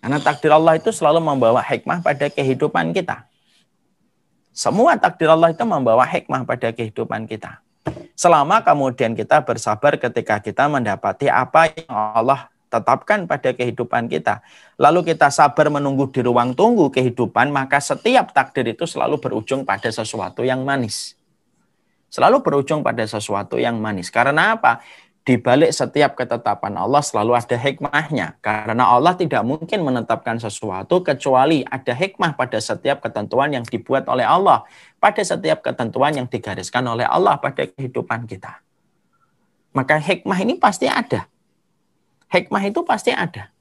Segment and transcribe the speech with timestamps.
[0.00, 3.28] Karena takdir Allah itu selalu membawa hikmah pada kehidupan kita.
[4.50, 7.60] Semua takdir Allah itu membawa hikmah pada kehidupan kita.
[8.16, 14.40] Selama kemudian kita bersabar ketika kita mendapati apa yang Allah tetapkan pada kehidupan kita.
[14.78, 19.90] Lalu kita sabar menunggu di ruang tunggu kehidupan, maka setiap takdir itu selalu berujung pada
[19.90, 21.18] sesuatu yang manis.
[22.10, 24.08] Selalu berujung pada sesuatu yang manis.
[24.10, 24.82] Karena apa?
[25.30, 28.42] Di balik setiap ketetapan Allah selalu ada hikmahnya.
[28.42, 34.26] Karena Allah tidak mungkin menetapkan sesuatu kecuali ada hikmah pada setiap ketentuan yang dibuat oleh
[34.26, 34.66] Allah.
[34.98, 38.58] Pada setiap ketentuan yang digariskan oleh Allah pada kehidupan kita.
[39.70, 41.30] Maka hikmah ini pasti ada.
[42.34, 43.54] Hikmah itu pasti ada.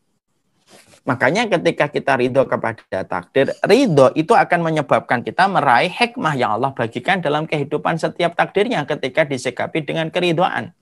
[1.05, 6.73] Makanya ketika kita ridho kepada takdir, ridho itu akan menyebabkan kita meraih hikmah yang Allah
[6.73, 10.73] bagikan dalam kehidupan setiap takdirnya ketika disikapi dengan keridoan.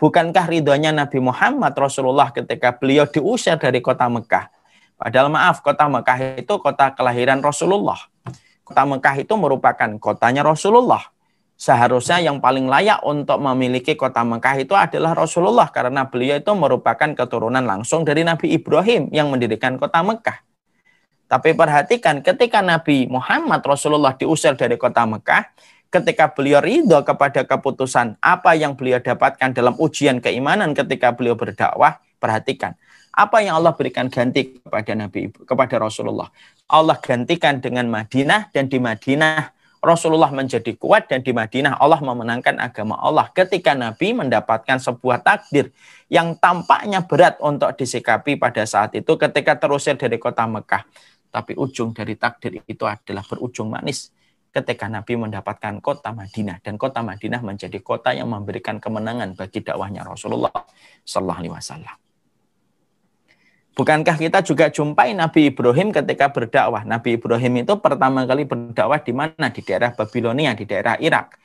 [0.00, 4.48] Bukankah ridhonya Nabi Muhammad Rasulullah ketika beliau diusir dari kota Mekah?
[4.96, 8.00] Padahal maaf, kota Mekah itu kota kelahiran Rasulullah.
[8.64, 11.04] Kota Mekah itu merupakan kotanya Rasulullah.
[11.60, 17.12] Seharusnya yang paling layak untuk memiliki kota Mekah itu adalah Rasulullah karena beliau itu merupakan
[17.12, 20.40] keturunan langsung dari Nabi Ibrahim yang mendirikan kota Mekah.
[21.28, 25.52] Tapi perhatikan ketika Nabi Muhammad Rasulullah diusir dari kota Mekah,
[25.90, 31.98] ketika beliau ridho kepada keputusan apa yang beliau dapatkan dalam ujian keimanan ketika beliau berdakwah,
[32.22, 32.78] perhatikan
[33.10, 36.30] apa yang Allah berikan ganti kepada Nabi kepada Rasulullah.
[36.70, 39.50] Allah gantikan dengan Madinah dan di Madinah
[39.82, 45.74] Rasulullah menjadi kuat dan di Madinah Allah memenangkan agama Allah ketika Nabi mendapatkan sebuah takdir
[46.06, 50.86] yang tampaknya berat untuk disikapi pada saat itu ketika terusir dari kota Mekah.
[51.30, 54.10] Tapi ujung dari takdir itu adalah berujung manis
[54.50, 60.02] ketika Nabi mendapatkan kota Madinah dan kota Madinah menjadi kota yang memberikan kemenangan bagi dakwahnya
[60.02, 60.52] Rasulullah
[61.06, 61.96] Sallallahu Alaihi Wasallam.
[63.78, 66.82] Bukankah kita juga jumpai Nabi Ibrahim ketika berdakwah?
[66.82, 69.46] Nabi Ibrahim itu pertama kali berdakwah di mana?
[69.48, 71.38] Di daerah Babilonia, di daerah Irak.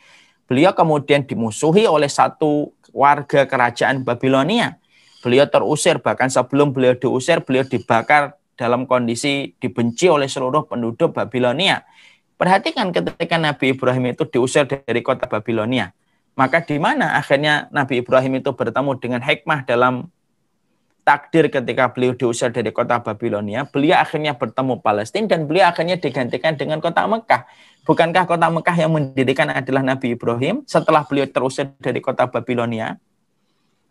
[0.49, 4.81] Beliau kemudian dimusuhi oleh satu warga kerajaan Babilonia.
[5.21, 11.85] Beliau terusir, bahkan sebelum beliau diusir, beliau dibakar dalam kondisi dibenci oleh seluruh penduduk Babilonia.
[12.35, 15.95] Perhatikan ketika Nabi Ibrahim itu diusir dari kota Babilonia.
[16.35, 20.11] Maka di mana akhirnya Nabi Ibrahim itu bertemu dengan hikmah dalam
[21.07, 26.59] takdir ketika beliau diusir dari kota Babilonia, beliau akhirnya bertemu Palestina dan beliau akhirnya digantikan
[26.59, 27.47] dengan kota Mekah.
[27.85, 32.99] Bukankah kota Mekah yang mendirikan adalah Nabi Ibrahim setelah beliau terusir dari kota Babilonia?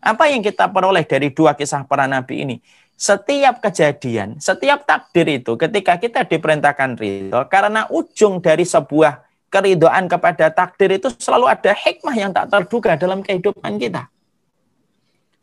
[0.05, 2.55] Apa yang kita peroleh dari dua kisah para nabi ini?
[2.95, 9.19] Setiap kejadian, setiap takdir itu ketika kita diperintahkan ridho, karena ujung dari sebuah
[9.51, 14.07] keridoan kepada takdir itu selalu ada hikmah yang tak terduga dalam kehidupan kita.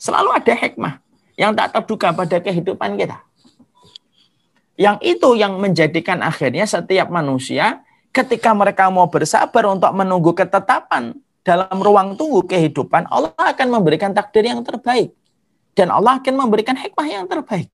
[0.00, 0.94] Selalu ada hikmah
[1.36, 3.20] yang tak terduga pada kehidupan kita.
[4.76, 11.76] Yang itu yang menjadikan akhirnya setiap manusia ketika mereka mau bersabar untuk menunggu ketetapan dalam
[11.76, 15.12] ruang tunggu kehidupan, Allah akan memberikan takdir yang terbaik.
[15.72, 17.72] Dan Allah akan memberikan hikmah yang terbaik.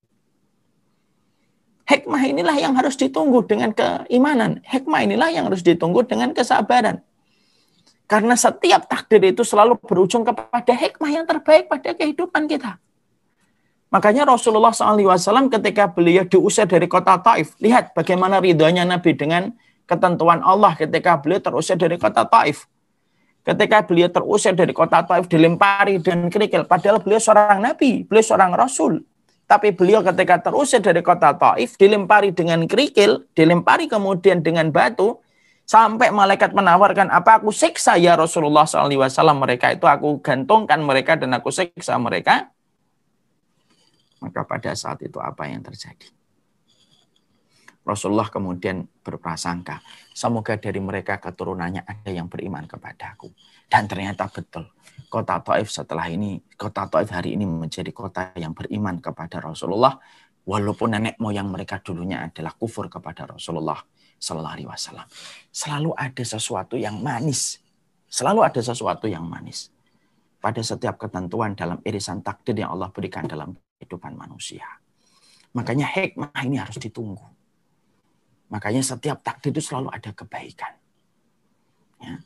[1.88, 4.60] Hikmah inilah yang harus ditunggu dengan keimanan.
[4.62, 7.00] Hikmah inilah yang harus ditunggu dengan kesabaran.
[8.08, 12.80] Karena setiap takdir itu selalu berujung kepada hikmah yang terbaik pada kehidupan kita.
[13.88, 19.52] Makanya Rasulullah SAW ketika beliau diusir dari kota Taif, lihat bagaimana ridhonya Nabi dengan
[19.88, 22.68] ketentuan Allah ketika beliau terusir dari kota Taif.
[23.48, 26.68] Ketika beliau terusir dari kota Taif dilempari dan kerikil.
[26.68, 29.00] Padahal beliau seorang nabi, beliau seorang rasul.
[29.48, 35.16] Tapi beliau ketika terusir dari kota Taif dilempari dengan kerikil, dilempari kemudian dengan batu,
[35.64, 38.92] sampai malaikat menawarkan apa aku siksa ya Rasulullah SAW
[39.32, 42.52] mereka itu aku gantungkan mereka dan aku siksa mereka.
[44.20, 46.17] Maka pada saat itu apa yang terjadi?
[47.88, 49.80] Rasulullah kemudian berprasangka,
[50.12, 53.32] semoga dari mereka keturunannya ada yang beriman kepadaku.
[53.64, 54.68] Dan ternyata betul.
[55.08, 59.96] Kota Taif setelah ini, kota Taif hari ini menjadi kota yang beriman kepada Rasulullah.
[60.44, 63.76] Walaupun nenek moyang mereka dulunya adalah kufur kepada Rasulullah
[64.16, 65.08] Sallallahu Alaihi Wasallam.
[65.48, 67.60] Selalu ada sesuatu yang manis.
[68.08, 69.68] Selalu ada sesuatu yang manis.
[70.40, 74.64] Pada setiap ketentuan dalam irisan takdir yang Allah berikan dalam kehidupan manusia.
[75.52, 77.37] Makanya hikmah ini harus ditunggu
[78.48, 80.72] Makanya setiap takdir itu selalu ada kebaikan.
[82.00, 82.16] Ya.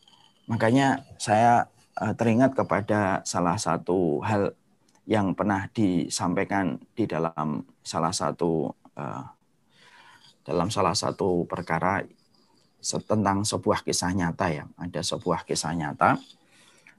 [0.46, 1.66] Makanya saya
[1.98, 4.54] uh, teringat kepada salah satu hal
[5.02, 9.24] yang pernah disampaikan di dalam salah satu uh,
[10.46, 12.02] dalam salah satu perkara
[12.82, 14.64] tentang sebuah kisah nyata ya.
[14.78, 16.18] Ada sebuah kisah nyata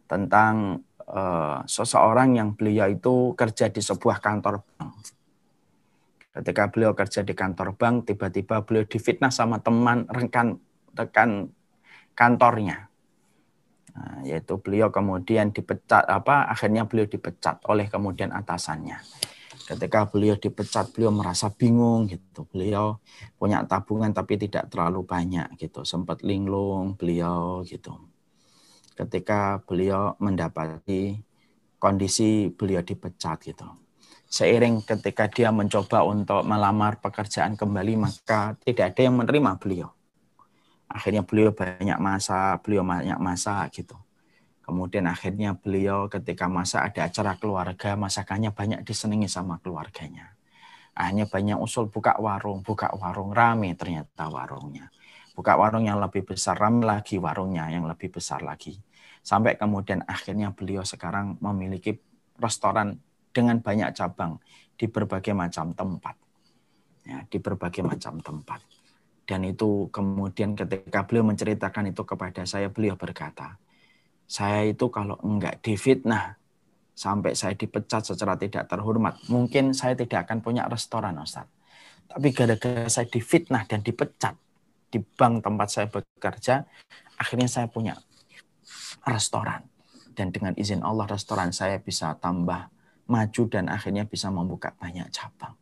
[0.08, 5.23] tentang uh, seseorang yang beliau itu kerja di sebuah kantor bank
[6.34, 10.58] Ketika beliau kerja di kantor bank, tiba-tiba beliau difitnah sama teman rekan
[10.98, 11.54] rekan
[12.18, 12.90] kantornya.
[13.94, 18.98] Nah, yaitu beliau kemudian dipecat apa akhirnya beliau dipecat oleh kemudian atasannya.
[19.64, 22.50] Ketika beliau dipecat, beliau merasa bingung gitu.
[22.50, 22.98] Beliau
[23.38, 25.86] punya tabungan tapi tidak terlalu banyak gitu.
[25.86, 27.94] Sempat linglung beliau gitu.
[28.98, 31.22] Ketika beliau mendapati
[31.78, 33.83] kondisi beliau dipecat gitu
[34.34, 39.94] seiring ketika dia mencoba untuk melamar pekerjaan kembali maka tidak ada yang menerima beliau.
[40.90, 43.94] Akhirnya beliau banyak masa, beliau banyak masa gitu.
[44.66, 50.34] Kemudian akhirnya beliau ketika masa ada acara keluarga, masakannya banyak disenangi sama keluarganya.
[50.98, 54.90] Akhirnya banyak usul buka warung, buka warung, rame ternyata warungnya.
[55.38, 58.82] Buka warung yang lebih besar, rame lagi warungnya yang lebih besar lagi.
[59.22, 62.02] Sampai kemudian akhirnya beliau sekarang memiliki
[62.42, 62.98] restoran
[63.34, 64.38] dengan banyak cabang
[64.78, 66.16] di berbagai macam tempat.
[67.04, 68.64] Ya, di berbagai macam tempat.
[69.28, 73.60] Dan itu kemudian ketika beliau menceritakan itu kepada saya, beliau berkata,
[74.24, 76.40] saya itu kalau enggak difitnah,
[76.94, 81.50] sampai saya dipecat secara tidak terhormat, mungkin saya tidak akan punya restoran, Ustaz.
[82.08, 84.38] Tapi gara-gara saya difitnah dan dipecat
[84.94, 86.68] di bank tempat saya bekerja,
[87.18, 87.98] akhirnya saya punya
[89.08, 89.66] restoran.
[90.14, 92.70] Dan dengan izin Allah, restoran saya bisa tambah
[93.08, 95.56] maju dan akhirnya bisa membuka banyak cabang.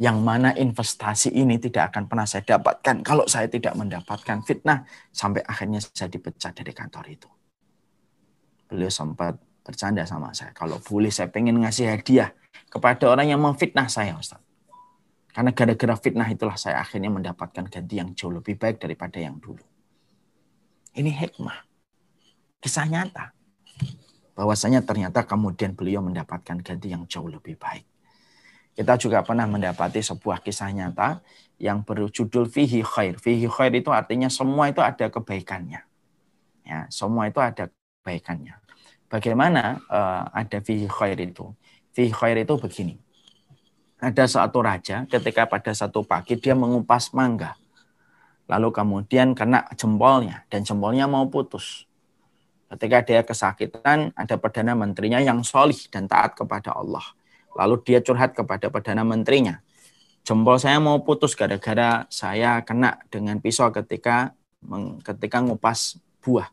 [0.00, 5.44] Yang mana investasi ini tidak akan pernah saya dapatkan kalau saya tidak mendapatkan fitnah sampai
[5.44, 7.28] akhirnya saya dipecat dari kantor itu.
[8.64, 10.56] Beliau sempat bercanda sama saya.
[10.56, 12.32] Kalau boleh saya pengen ngasih hadiah
[12.72, 14.40] kepada orang yang memfitnah saya Ustaz.
[15.30, 19.62] Karena gara-gara fitnah itulah saya akhirnya mendapatkan ganti yang jauh lebih baik daripada yang dulu.
[20.96, 21.60] Ini hikmah.
[22.64, 23.36] Kisah nyata
[24.34, 27.86] bahwasanya ternyata kemudian beliau mendapatkan ganti yang jauh lebih baik.
[28.74, 31.20] Kita juga pernah mendapati sebuah kisah nyata
[31.60, 33.18] yang berjudul fihi khair.
[33.20, 35.84] Fihi khair itu artinya semua itu ada kebaikannya.
[36.64, 37.68] Ya, semua itu ada
[38.00, 38.56] kebaikannya.
[39.10, 41.50] Bagaimana uh, ada fihi khair itu?
[41.92, 42.96] Fihi khair itu begini.
[44.00, 47.58] Ada satu raja ketika pada satu pagi dia mengupas mangga.
[48.48, 51.89] Lalu kemudian kena jempolnya dan jempolnya mau putus.
[52.70, 57.02] Ketika dia kesakitan, ada Perdana Menterinya yang solih dan taat kepada Allah.
[57.58, 59.58] Lalu dia curhat kepada Perdana Menterinya.
[60.22, 64.30] Jempol saya mau putus gara-gara saya kena dengan pisau ketika
[65.02, 66.46] ketika ngupas buah.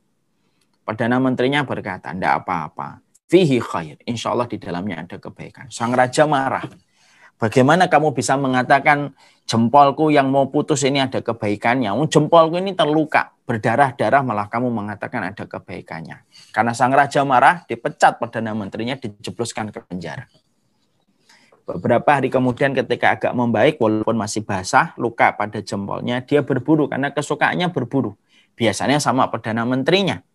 [0.82, 3.04] Perdana Menterinya berkata, tidak apa-apa.
[3.28, 4.00] Fihi khair.
[4.08, 5.68] Insya Allah di dalamnya ada kebaikan.
[5.68, 6.64] Sang Raja marah.
[7.38, 9.14] Bagaimana kamu bisa mengatakan
[9.46, 11.94] jempolku yang mau putus ini ada kebaikannya?
[12.10, 16.26] Jempolku ini terluka, berdarah-darah malah kamu mengatakan ada kebaikannya.
[16.50, 20.26] Karena sang raja marah, dipecat Perdana Menterinya, dijebloskan ke penjara.
[21.70, 27.14] Beberapa hari kemudian ketika agak membaik, walaupun masih basah, luka pada jempolnya, dia berburu karena
[27.14, 28.18] kesukaannya berburu.
[28.58, 30.26] Biasanya sama Perdana Menterinya.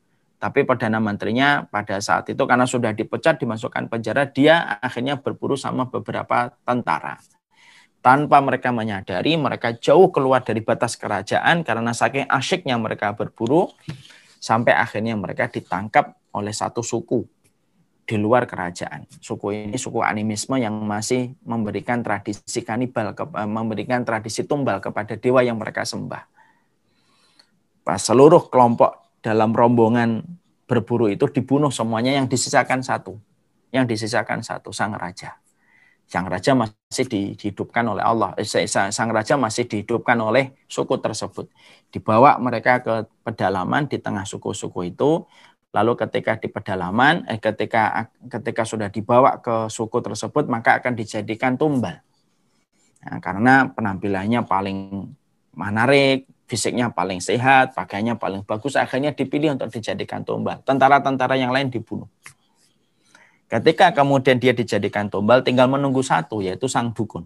[0.42, 5.86] Tapi Perdana Menterinya pada saat itu karena sudah dipecat, dimasukkan penjara, dia akhirnya berburu sama
[5.86, 7.22] beberapa tentara.
[8.02, 13.70] Tanpa mereka menyadari, mereka jauh keluar dari batas kerajaan karena saking asyiknya mereka berburu,
[14.42, 17.22] sampai akhirnya mereka ditangkap oleh satu suku
[18.02, 19.06] di luar kerajaan.
[19.22, 25.38] Suku ini suku animisme yang masih memberikan tradisi kanibal, eh, memberikan tradisi tumbal kepada dewa
[25.46, 26.26] yang mereka sembah.
[27.86, 30.26] Pas seluruh kelompok dalam rombongan
[30.66, 33.16] berburu itu dibunuh semuanya yang disisakan satu.
[33.72, 35.40] Yang disisakan satu, sang raja.
[36.04, 38.36] Sang raja masih dihidupkan oleh Allah.
[38.36, 41.48] Eh, sang raja masih dihidupkan oleh suku tersebut.
[41.88, 45.24] Dibawa mereka ke pedalaman di tengah suku-suku itu.
[45.72, 51.56] Lalu ketika di pedalaman, eh, ketika ketika sudah dibawa ke suku tersebut, maka akan dijadikan
[51.56, 52.04] tumbal.
[53.02, 55.08] Nah, karena penampilannya paling
[55.56, 60.60] menarik, fisiknya paling sehat, pakaiannya paling bagus, akhirnya dipilih untuk dijadikan tumbal.
[60.60, 62.04] Tentara-tentara yang lain dibunuh.
[63.48, 67.24] Ketika kemudian dia dijadikan tumbal, tinggal menunggu satu, yaitu sang dukun.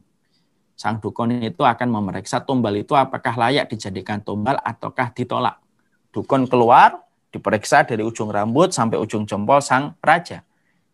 [0.78, 5.59] Sang dukun itu akan memeriksa tumbal itu apakah layak dijadikan tumbal ataukah ditolak.
[6.14, 7.02] Dukun keluar,
[7.35, 10.47] diperiksa dari ujung rambut sampai ujung jempol sang raja.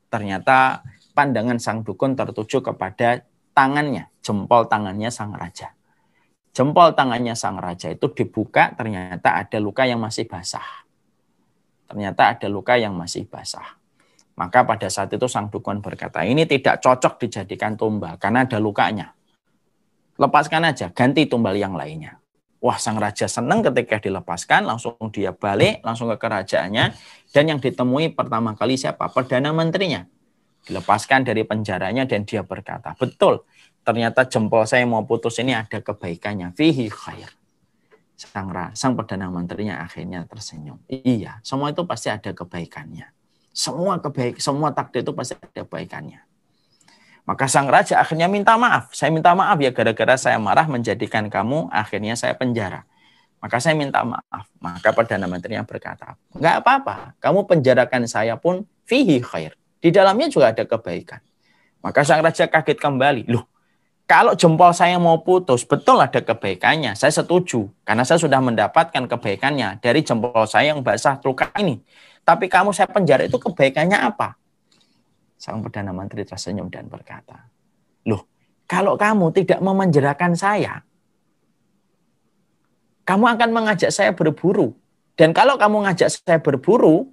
[0.09, 0.81] Ternyata
[1.12, 3.21] pandangan sang dukun tertuju kepada
[3.53, 5.77] tangannya, jempol tangannya sang raja
[6.52, 10.85] jempol tangannya sang raja itu dibuka, ternyata ada luka yang masih basah.
[11.88, 13.76] Ternyata ada luka yang masih basah.
[14.32, 19.12] Maka pada saat itu sang dukun berkata, ini tidak cocok dijadikan tumbal karena ada lukanya.
[20.16, 22.16] Lepaskan aja, ganti tumbal yang lainnya.
[22.62, 26.94] Wah, sang raja senang ketika dilepaskan, langsung dia balik, langsung ke kerajaannya.
[27.35, 29.11] Dan yang ditemui pertama kali siapa?
[29.11, 30.06] Perdana Menterinya.
[30.62, 33.42] Dilepaskan dari penjaranya dan dia berkata, betul,
[33.83, 36.55] ternyata jempol saya mau putus ini ada kebaikannya.
[36.55, 37.31] Fihi khair.
[38.17, 40.79] Sang, sang Perdana Menterinya akhirnya tersenyum.
[40.87, 43.11] Iya, semua itu pasti ada kebaikannya.
[43.51, 46.23] Semua kebaik, semua takdir itu pasti ada kebaikannya.
[47.23, 48.91] Maka sang raja akhirnya minta maaf.
[48.95, 52.87] Saya minta maaf ya gara-gara saya marah menjadikan kamu akhirnya saya penjara.
[53.43, 54.47] Maka saya minta maaf.
[54.62, 57.19] Maka Perdana Menterinya berkata, enggak apa-apa.
[57.19, 59.59] Kamu penjarakan saya pun fihi khair.
[59.83, 61.19] Di dalamnya juga ada kebaikan.
[61.83, 63.27] Maka sang raja kaget kembali.
[63.27, 63.51] Loh,
[64.12, 66.92] kalau jempol saya mau putus, betul ada kebaikannya.
[66.92, 67.73] Saya setuju.
[67.81, 71.81] Karena saya sudah mendapatkan kebaikannya dari jempol saya yang basah luka ini.
[72.21, 74.37] Tapi kamu saya penjara itu kebaikannya apa?
[75.40, 77.49] Sang Perdana Menteri tersenyum dan berkata,
[78.04, 78.28] Loh,
[78.69, 80.85] kalau kamu tidak memenjarakan saya,
[83.09, 84.76] kamu akan mengajak saya berburu.
[85.16, 87.09] Dan kalau kamu ngajak saya berburu,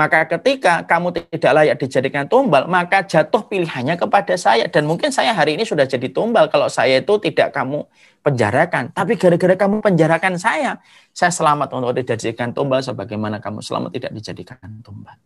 [0.00, 4.64] maka ketika kamu tidak layak dijadikan tumbal, maka jatuh pilihannya kepada saya.
[4.64, 7.84] Dan mungkin saya hari ini sudah jadi tumbal kalau saya itu tidak kamu
[8.24, 8.96] penjarakan.
[8.96, 10.80] Tapi gara-gara kamu penjarakan saya,
[11.12, 15.20] saya selamat untuk dijadikan tumbal sebagaimana kamu selamat tidak dijadikan tumbal.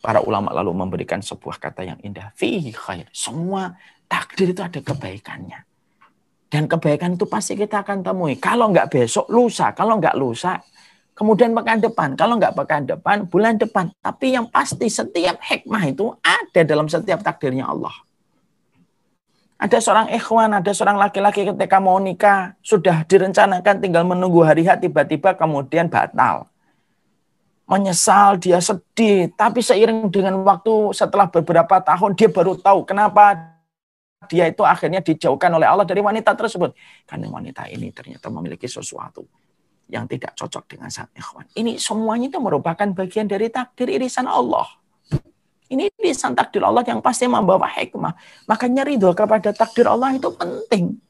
[0.00, 2.32] Para ulama lalu memberikan sebuah kata yang indah.
[2.40, 3.12] Fihi khair.
[3.12, 3.76] Semua
[4.08, 5.68] takdir itu ada kebaikannya.
[6.48, 8.40] Dan kebaikan itu pasti kita akan temui.
[8.40, 9.76] Kalau nggak besok, lusa.
[9.76, 10.56] Kalau nggak lusa,
[11.14, 12.18] kemudian pekan depan.
[12.18, 13.90] Kalau nggak pekan depan, bulan depan.
[14.02, 17.94] Tapi yang pasti setiap hikmah itu ada dalam setiap takdirnya Allah.
[19.54, 24.82] Ada seorang ikhwan, ada seorang laki-laki ketika mau nikah, sudah direncanakan tinggal menunggu hari H,
[24.82, 26.50] tiba-tiba kemudian batal.
[27.64, 29.32] Menyesal, dia sedih.
[29.32, 33.56] Tapi seiring dengan waktu setelah beberapa tahun, dia baru tahu kenapa
[34.28, 36.76] dia itu akhirnya dijauhkan oleh Allah dari wanita tersebut.
[37.08, 39.24] Karena wanita ini ternyata memiliki sesuatu
[39.88, 41.44] yang tidak cocok dengan sang ikhwan.
[41.52, 44.66] Ini semuanya itu merupakan bagian dari takdir irisan Allah.
[45.68, 48.12] Ini irisan takdir Allah yang pasti membawa hikmah.
[48.48, 51.00] Makanya ridho kepada takdir Allah itu penting.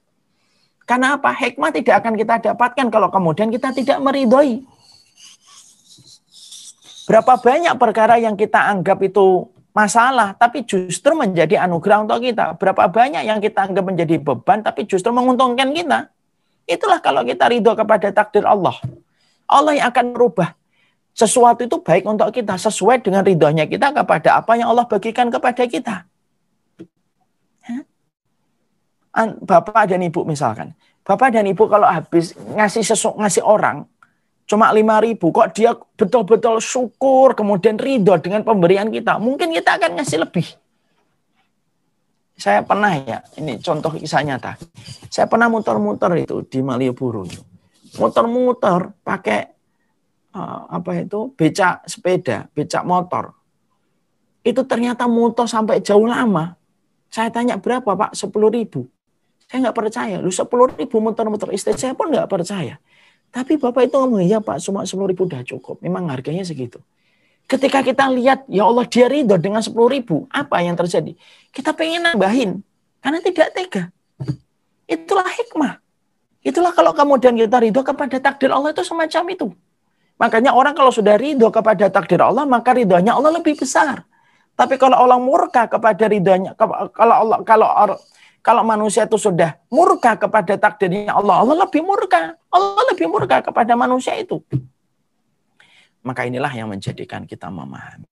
[0.84, 1.32] Karena apa?
[1.32, 4.62] Hikmah tidak akan kita dapatkan kalau kemudian kita tidak meridhoi.
[7.04, 12.56] Berapa banyak perkara yang kita anggap itu masalah, tapi justru menjadi anugerah untuk kita.
[12.56, 16.08] Berapa banyak yang kita anggap menjadi beban, tapi justru menguntungkan kita.
[16.64, 18.76] Itulah kalau kita ridho kepada takdir Allah.
[19.44, 20.56] Allah yang akan merubah
[21.14, 25.62] sesuatu itu baik untuk kita sesuai dengan ridhonya kita kepada apa yang Allah bagikan kepada
[25.68, 26.08] kita.
[29.46, 30.74] Bapak dan ibu misalkan,
[31.06, 33.86] bapak dan ibu kalau habis ngasih sesu, ngasih orang
[34.44, 40.02] cuma lima ribu, kok dia betul-betul syukur, kemudian ridho dengan pemberian kita, mungkin kita akan
[40.02, 40.46] ngasih lebih.
[42.34, 44.58] Saya pernah ya, ini contoh kisah nyata.
[45.06, 47.22] Saya pernah muter-muter itu di Malioboro.
[47.94, 49.40] Muter-muter pakai
[50.34, 53.38] uh, apa itu becak sepeda, becak motor.
[54.42, 56.58] Itu ternyata muter sampai jauh lama.
[57.06, 58.18] Saya tanya berapa pak?
[58.18, 58.90] Sepuluh ribu.
[59.46, 60.16] Saya nggak percaya.
[60.18, 62.82] Lu sepuluh ribu muter-muter istri saya pun nggak percaya.
[63.34, 65.82] Tapi Bapak itu ngomong, ya Pak, cuma 10 ribu udah cukup.
[65.82, 66.78] Memang harganya segitu.
[67.44, 70.24] Ketika kita lihat, ya Allah dia ridho dengan 10 ribu.
[70.32, 71.12] Apa yang terjadi?
[71.52, 72.64] Kita pengen nambahin.
[73.04, 73.82] Karena tidak tega.
[74.88, 75.76] Itulah hikmah.
[76.44, 79.46] Itulah kalau kemudian kita ridho kepada takdir Allah itu semacam itu.
[80.16, 84.04] Makanya orang kalau sudah ridho kepada takdir Allah, maka ridhonya Allah lebih besar.
[84.54, 87.68] Tapi kalau Allah murka kepada ridhonya, kalau Allah kalau
[88.44, 92.36] kalau manusia itu sudah murka kepada takdirnya Allah, Allah lebih murka.
[92.52, 94.44] Allah lebih murka kepada manusia itu.
[96.04, 98.06] Maka inilah yang menjadikan kita memahami.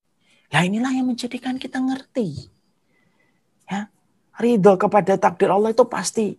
[0.52, 2.48] Nah inilah yang menjadikan kita ngerti.
[3.68, 3.88] Ya,
[4.40, 6.36] ridho kepada takdir Allah itu pasti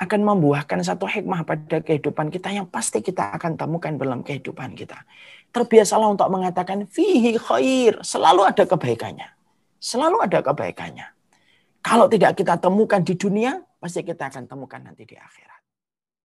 [0.00, 4.98] akan membuahkan satu hikmah pada kehidupan kita yang pasti kita akan temukan dalam kehidupan kita.
[5.54, 9.28] Terbiasalah untuk mengatakan fihi khair, selalu ada kebaikannya.
[9.78, 11.06] Selalu ada kebaikannya.
[11.84, 15.53] Kalau tidak kita temukan di dunia, pasti kita akan temukan nanti di akhirat.